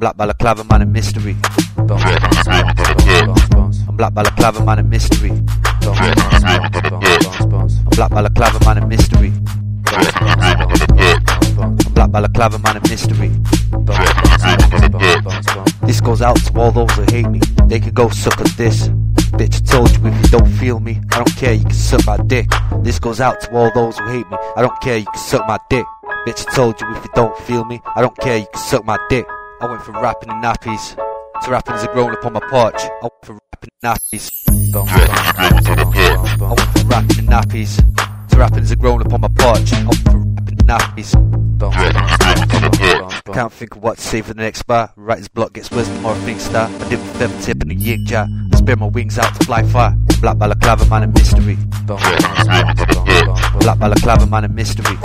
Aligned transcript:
Black 0.00 0.16
Balaclava 0.16 0.64
man 0.64 0.80
and 0.80 0.92
mystery. 0.94 1.36
Bounce, 1.76 2.02
bounce, 2.02 2.46
bounce, 2.46 3.04
bounce, 3.04 3.48
bounce. 3.50 3.80
I'm 3.86 3.96
Black 3.96 4.14
Balaclava 4.14 4.64
man 4.64 4.78
and 4.78 4.88
mystery. 4.88 5.28
Bounce, 5.28 5.98
bounce, 5.98 6.42
bounce, 6.42 6.70
bounce, 6.70 7.26
bounce, 7.26 7.44
bounce. 7.44 7.78
I'm 7.80 7.90
Black 7.90 8.10
Balaclava 8.10 8.64
man 8.64 8.78
and 8.78 8.88
mystery. 8.88 9.28
Bounce, 9.82 10.10
bounce, 10.12 10.36
bounce, 10.36 10.78
bounce, 10.80 11.20
bounce, 11.20 11.50
bounce. 11.50 11.86
I'm 11.86 11.92
Black 11.92 12.10
Balaclava 12.10 12.58
man 12.60 12.76
and 12.78 12.88
mystery. 12.88 13.28
This 15.86 16.00
goes 16.00 16.22
out 16.22 16.36
to 16.46 16.58
all 16.58 16.72
those 16.72 16.90
who 16.92 17.02
hate 17.02 17.28
me. 17.28 17.40
They 17.66 17.78
can 17.78 17.92
go 17.92 18.08
suck 18.08 18.40
at 18.40 18.56
this. 18.56 18.88
Bitch, 19.36 19.56
I 19.56 19.64
told 19.70 19.90
you 19.94 20.06
if 20.06 20.16
you 20.22 20.28
don't 20.30 20.48
feel 20.48 20.80
me, 20.80 20.98
I 21.12 21.16
don't 21.16 21.36
care, 21.36 21.52
you 21.52 21.64
can 21.64 21.74
suck 21.74 22.06
my 22.06 22.16
dick. 22.16 22.48
This 22.82 22.98
goes 22.98 23.20
out 23.20 23.38
to 23.42 23.54
all 23.54 23.70
those 23.74 23.98
who 23.98 24.08
hate 24.08 24.30
me. 24.30 24.38
I 24.56 24.62
don't 24.62 24.80
care, 24.80 24.96
you 24.96 25.04
can 25.04 25.18
suck 25.18 25.46
my 25.46 25.58
dick. 25.68 25.84
Bitch, 26.26 26.48
I 26.48 26.54
told 26.54 26.80
you 26.80 26.90
if 26.96 27.04
you 27.04 27.10
don't 27.14 27.36
feel 27.40 27.66
me, 27.66 27.82
I 27.94 28.00
don't 28.00 28.16
care, 28.16 28.38
you 28.38 28.46
can 28.50 28.62
suck 28.62 28.86
my 28.86 28.98
dick. 29.10 29.26
I 29.62 29.66
went 29.66 29.82
from 29.82 29.96
rapping 29.96 30.30
in 30.30 30.36
nappies 30.36 30.96
to 31.44 31.50
rapping 31.50 31.74
as 31.74 31.84
a 31.84 31.88
grown 31.88 32.12
up 32.12 32.24
on 32.24 32.32
my 32.32 32.40
porch. 32.40 32.76
I 32.76 32.98
went 33.02 33.12
from 33.22 33.38
rapping 33.52 33.70
in 33.82 33.90
nappies. 33.90 34.30
I 34.74 34.80
went 36.48 36.60
from 36.60 36.88
rapping 36.88 37.18
in 37.18 37.26
nappies 37.26 37.76
to 38.30 38.38
rapping 38.38 38.62
as 38.62 38.70
a 38.70 38.76
grown 38.76 39.02
up 39.02 39.12
on 39.12 39.20
my 39.20 39.28
porch. 39.28 39.72
I 39.74 39.84
went 39.84 40.02
from 40.02 40.34
rapping 40.34 40.58
in 40.58 40.66
nappies. 40.66 41.12
Can't 43.34 43.52
think 43.52 43.76
of 43.76 43.82
what 43.82 43.98
to 43.98 44.02
say 44.02 44.22
for 44.22 44.32
the 44.32 44.42
next 44.42 44.62
bar. 44.62 44.94
Writer's 44.96 45.28
block 45.28 45.52
gets 45.52 45.70
worse 45.70 45.88
the 45.88 46.00
more 46.00 46.14
things 46.16 46.42
start. 46.42 46.70
I 46.80 46.88
did 46.88 46.98
with 46.98 47.18
feather 47.18 47.42
tip 47.42 47.60
and 47.60 47.70
a 47.70 47.74
yig 47.74 48.06
jar. 48.06 48.26
I 48.52 48.56
spread 48.56 48.78
my 48.78 48.86
wings 48.86 49.18
out 49.18 49.34
to 49.38 49.44
fly 49.44 49.62
far. 49.64 49.94
Black 50.20 50.36
balaclava 50.36 50.84
man 50.90 51.02
and 51.04 51.14
mystery. 51.14 51.56
Black 53.60 53.78
balaclava 53.78 54.26
man 54.26 54.44
and 54.44 54.54
mystery. 54.54 54.98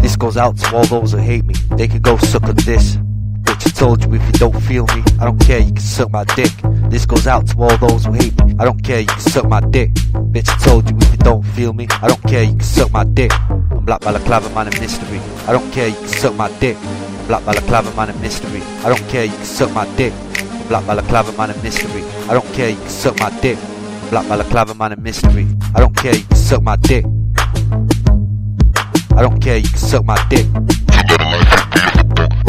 This 0.00 0.16
goes 0.16 0.38
out 0.38 0.56
to 0.56 0.74
all 0.74 0.86
those 0.86 1.12
who 1.12 1.18
hate 1.18 1.44
me. 1.44 1.54
They 1.76 1.86
can 1.86 2.00
go 2.00 2.16
suck 2.16 2.44
at 2.44 2.56
this. 2.58 2.96
Bitch, 3.42 3.66
I 3.66 3.70
told 3.78 4.04
you 4.04 4.14
if 4.14 4.24
you 4.26 4.32
don't 4.32 4.58
feel 4.62 4.86
me, 4.86 5.02
I 5.20 5.24
don't 5.24 5.38
care, 5.38 5.58
you 5.58 5.72
can 5.72 5.80
suck 5.80 6.10
my 6.10 6.24
dick. 6.24 6.50
This 6.88 7.04
goes 7.04 7.26
out 7.26 7.46
to 7.48 7.58
all 7.60 7.76
those 7.76 8.06
who 8.06 8.12
hate 8.12 8.42
me. 8.44 8.54
I 8.58 8.64
don't 8.64 8.82
care, 8.82 9.00
you 9.00 9.06
can 9.06 9.20
suck 9.20 9.46
my 9.48 9.60
dick. 9.60 9.92
Bitch, 10.32 10.48
I 10.48 10.56
told 10.64 10.88
you 10.88 10.96
if 10.96 11.10
you 11.12 11.18
don't 11.18 11.42
feel 11.42 11.72
me, 11.74 11.88
I 12.00 12.08
don't 12.08 12.22
care, 12.22 12.42
you 12.44 12.52
can 12.52 12.60
suck 12.60 12.90
my 12.90 13.04
dick. 13.04 13.32
I'm 13.50 13.84
Black 13.84 14.00
Balaclava 14.00 14.48
man 14.54 14.68
and 14.68 14.80
mystery. 14.80 15.20
I 15.46 15.52
don't 15.52 15.70
care, 15.72 15.88
you 15.88 15.94
can 15.94 16.08
suck 16.08 16.34
my 16.36 16.50
dick. 16.58 16.76
I'm 16.78 17.26
Black 17.26 17.44
Balaclava 17.44 17.94
man 17.96 18.08
and 18.10 18.20
mystery. 18.22 18.62
I 18.84 18.88
don't 18.88 19.08
care, 19.10 19.24
you 19.26 19.32
can 19.32 19.44
suck 19.44 19.72
my 19.72 19.84
dick. 19.96 20.12
Black 20.70 20.86
Balaclava 20.86 21.36
man 21.36 21.50
and 21.50 21.60
mystery. 21.64 22.04
I 22.28 22.32
don't 22.32 22.46
care, 22.54 22.70
you 22.70 22.76
can 22.76 22.88
suck 22.88 23.18
my 23.18 23.28
dick. 23.40 23.58
Black 24.08 24.28
Balaclava 24.28 24.72
man 24.72 24.92
and 24.92 25.02
mystery. 25.02 25.48
I 25.74 25.80
don't 25.80 25.96
care, 25.96 26.14
you 26.14 26.22
can 26.22 26.36
suck 26.36 26.62
my 26.62 26.76
dick. 26.76 27.04
I 29.16 29.22
don't 29.22 29.42
care, 29.42 29.56
you 29.56 29.68
can 29.68 29.78
suck 29.78 30.04
my 30.04 30.14
dick. 30.28 30.46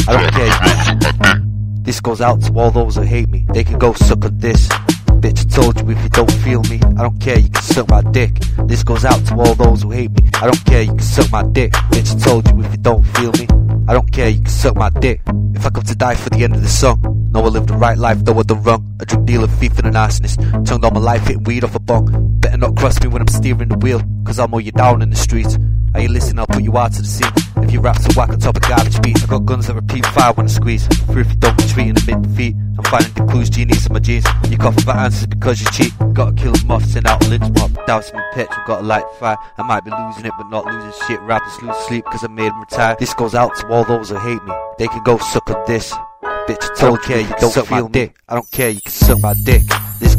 I 0.07 0.13
don't 0.13 0.31
care. 0.33 0.45
you 0.45 0.99
can 0.99 1.81
This 1.81 1.99
goes 1.99 2.21
out 2.21 2.43
to 2.43 2.53
all 2.59 2.69
those 2.69 2.95
who 2.95 3.01
hate 3.01 3.27
me. 3.27 3.43
They 3.55 3.63
can 3.63 3.79
go 3.79 3.93
suck 3.93 4.23
on 4.23 4.37
this. 4.37 4.67
Bitch, 5.19 5.39
I 5.39 5.55
told 5.59 5.81
you 5.81 5.89
if 5.89 6.03
you 6.03 6.09
don't 6.09 6.31
feel 6.31 6.61
me, 6.69 6.79
I 6.99 7.01
don't 7.01 7.19
care, 7.19 7.39
you 7.39 7.49
can 7.49 7.63
suck 7.63 7.89
my 7.89 8.03
dick. 8.03 8.35
This 8.65 8.83
goes 8.83 9.03
out 9.03 9.25
to 9.29 9.33
all 9.33 9.55
those 9.55 9.81
who 9.81 9.89
hate 9.89 10.11
me. 10.11 10.29
I 10.35 10.45
don't 10.45 10.63
care, 10.65 10.83
you 10.83 10.91
can 10.91 10.99
suck 10.99 11.31
my 11.31 11.41
dick. 11.41 11.71
Bitch, 11.89 12.15
I 12.15 12.19
told 12.19 12.47
you 12.51 12.61
if 12.63 12.71
you 12.71 12.77
don't 12.77 13.03
feel 13.17 13.31
me, 13.31 13.47
I 13.87 13.93
don't 13.93 14.11
care, 14.11 14.29
you 14.29 14.37
can 14.37 14.47
suck 14.47 14.75
my 14.75 14.89
dick. 14.89 15.21
If 15.55 15.65
I 15.65 15.69
come 15.69 15.83
to 15.83 15.95
die 15.95 16.15
for 16.15 16.29
the 16.29 16.43
end 16.43 16.55
of 16.55 16.61
the 16.61 16.69
song, 16.69 17.29
know 17.31 17.43
I 17.43 17.47
lived 17.47 17.69
the 17.69 17.73
right 17.73 17.97
life, 17.97 18.23
though 18.23 18.39
I 18.39 18.43
done 18.43 18.63
wrong. 18.63 18.97
A 18.99 19.05
drug 19.05 19.25
dealer, 19.25 19.47
thief, 19.47 19.77
and 19.77 19.87
an 19.87 19.93
arsonist. 19.93 20.37
Turned 20.65 20.85
all 20.85 20.91
my 20.91 20.99
life, 20.99 21.27
hitting 21.27 21.43
weed 21.43 21.63
off 21.63 21.75
a 21.75 21.79
bong. 21.79 22.39
Better 22.39 22.57
not 22.57 22.75
cross 22.75 23.01
me 23.01 23.07
when 23.07 23.21
I'm 23.21 23.27
steering 23.27 23.69
the 23.69 23.77
wheel, 23.77 24.01
cause 24.25 24.39
I'll 24.39 24.47
mow 24.47 24.59
you 24.59 24.71
down 24.71 25.01
in 25.01 25.09
the 25.09 25.15
streets. 25.15 25.57
Are 25.93 26.01
you 26.01 26.09
listening? 26.09 26.39
I'll 26.39 26.47
put 26.47 26.63
you 26.63 26.77
out 26.77 26.93
to 26.93 27.01
the 27.01 27.07
scene. 27.07 27.40
If 27.71 27.75
you 27.75 27.79
rap 27.79 28.01
to 28.01 28.13
whack 28.17 28.27
on 28.27 28.37
top 28.37 28.57
of 28.57 28.63
garbage 28.63 29.01
beats, 29.01 29.23
I 29.23 29.27
got 29.27 29.45
guns 29.45 29.67
that 29.67 29.75
repeat 29.75 30.05
fire 30.07 30.33
when 30.33 30.45
I 30.45 30.49
squeeze. 30.49 30.85
Free 31.05 31.21
if 31.21 31.29
you 31.29 31.37
don't 31.37 31.55
retreat 31.55 31.87
and 31.87 31.97
admit 31.99 32.21
defeat. 32.21 32.55
I'm 32.77 32.83
finding 32.83 33.13
the 33.13 33.31
clues, 33.31 33.49
genius 33.49 33.87
in 33.87 33.93
my 33.93 33.99
jeans. 33.99 34.25
You 34.49 34.57
cough 34.57 34.77
about 34.83 34.97
answers 34.97 35.27
because 35.27 35.61
you 35.61 35.67
cheat. 35.71 35.93
Gotta 36.11 36.33
kill 36.33 36.53
a 36.53 36.65
moth, 36.65 36.83
send 36.85 37.07
out 37.07 37.25
a 37.25 37.29
lynch 37.29 37.49
mob. 37.55 37.79
Dousing 37.87 38.17
me 38.17 38.23
petrol, 38.33 38.59
gotta 38.67 38.85
light 38.85 39.05
fire. 39.21 39.37
I 39.57 39.63
might 39.63 39.85
be 39.85 39.91
losing 39.91 40.25
it, 40.25 40.33
but 40.37 40.49
not 40.49 40.65
losing 40.65 40.91
shit. 41.07 41.21
Rappers 41.21 41.61
lose 41.61 41.77
sleep 41.87 42.03
cause 42.03 42.25
I 42.25 42.27
made 42.27 42.51
them 42.51 42.59
retire. 42.59 42.97
This 42.99 43.13
goes 43.13 43.35
out 43.35 43.55
to 43.59 43.67
all 43.69 43.85
those 43.85 44.09
who 44.09 44.19
hate 44.19 44.43
me. 44.43 44.53
They 44.77 44.89
can 44.89 45.01
go 45.05 45.17
suck 45.17 45.49
on 45.49 45.63
this. 45.65 45.93
Bitch, 46.49 46.69
I 46.69 46.75
told 46.75 47.07
you, 47.07 47.19
you 47.19 47.35
don't 47.39 47.51
suck 47.51 47.71
my 47.71 47.87
dick. 47.87 48.17
I 48.27 48.33
don't 48.33 48.51
care, 48.51 48.71
you 48.71 48.81
can 48.81 48.91
suck 48.91 49.21
my 49.21 49.33
dick. 49.45 49.61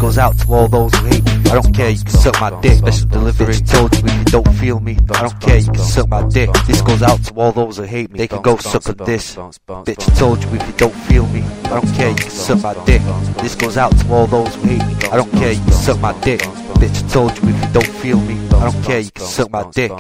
Goes 0.03 0.19
out 0.19 0.37
to 0.41 0.53
all 0.53 0.67
those 0.67 0.93
who 0.95 1.07
hate 1.07 1.25
me. 1.25 1.33
I 1.49 1.55
don't 1.55 1.73
care, 1.73 1.89
you 1.89 2.03
can 2.03 2.11
suck 2.11 2.41
my 2.41 2.61
dick. 2.61 2.79
Special 2.79 3.07
delivery. 3.07 3.55
Told 3.55 3.97
you 3.97 4.03
if 4.05 4.19
you 4.19 4.25
don't 4.25 4.53
feel 4.55 4.81
me. 4.81 4.99
I 5.15 5.23
don't 5.23 5.41
care, 5.41 5.59
you 5.59 5.71
can 5.71 5.79
suck 5.79 6.09
my 6.09 6.27
dick. 6.29 6.51
This 6.67 6.83
goes 6.83 7.03
out 7.03 7.23
to 7.27 7.35
all 7.35 7.53
those 7.53 7.77
who 7.77 7.85
hate 7.85 8.11
me. 8.11 8.19
They 8.19 8.27
can 8.27 8.43
go 8.43 8.57
suck 8.57 8.89
on 8.89 8.97
this. 9.07 9.37
Bitch, 9.37 10.19
told 10.19 10.43
you 10.43 10.55
if 10.55 10.67
you 10.67 10.73
don't 10.77 10.95
feel 11.07 11.27
me. 11.29 11.43
I 11.67 11.81
don't 11.81 11.95
care, 11.95 12.11
you 12.11 12.17
can 12.17 12.31
suck 12.31 12.63
my 12.63 12.75
dick. 12.85 13.01
This 13.41 13.55
goes 13.55 13.77
out 13.77 13.97
to 13.97 14.13
all 14.13 14.27
those 14.27 14.53
who 14.57 14.63
hate 14.71 14.85
me. 14.85 15.09
I 15.13 15.17
don't 15.17 15.31
care, 15.31 15.53
you 15.53 15.63
can 15.63 15.73
suck 15.73 16.01
my 16.01 16.21
dick. 16.21 16.41
Bitch, 16.81 17.13
told 17.13 17.39
you 17.39 17.51
if 17.51 17.65
you 17.65 17.73
don't 17.73 17.87
feel 17.87 18.21
me. 18.23 18.35
I 18.57 18.73
don't 18.73 18.85
care, 18.85 18.99
you 18.99 19.11
can 19.13 19.25
suck 19.25 19.53
my 19.53 19.71
dick. 19.71 19.93